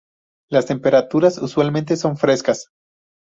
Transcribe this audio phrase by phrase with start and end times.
[0.49, 2.71] Las temperaturas usualmente son frescas.